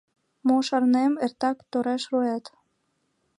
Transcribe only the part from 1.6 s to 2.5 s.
тореш руэт.